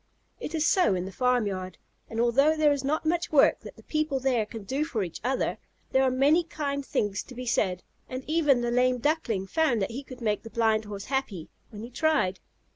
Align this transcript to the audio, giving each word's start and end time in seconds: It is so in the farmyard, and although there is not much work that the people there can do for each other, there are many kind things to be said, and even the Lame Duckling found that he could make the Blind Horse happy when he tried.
It 0.39 0.55
is 0.55 0.65
so 0.65 0.95
in 0.95 1.05
the 1.05 1.11
farmyard, 1.11 1.77
and 2.09 2.19
although 2.19 2.57
there 2.57 2.71
is 2.71 2.83
not 2.83 3.05
much 3.05 3.31
work 3.31 3.59
that 3.59 3.75
the 3.75 3.83
people 3.83 4.19
there 4.19 4.47
can 4.47 4.63
do 4.63 4.83
for 4.83 5.03
each 5.03 5.21
other, 5.23 5.59
there 5.91 6.01
are 6.01 6.09
many 6.09 6.43
kind 6.43 6.83
things 6.83 7.21
to 7.21 7.35
be 7.35 7.45
said, 7.45 7.83
and 8.09 8.23
even 8.25 8.61
the 8.61 8.71
Lame 8.71 8.97
Duckling 8.97 9.45
found 9.45 9.79
that 9.83 9.91
he 9.91 10.01
could 10.03 10.19
make 10.19 10.41
the 10.41 10.49
Blind 10.49 10.85
Horse 10.85 11.05
happy 11.05 11.49
when 11.69 11.83
he 11.83 11.91
tried. 11.91 12.39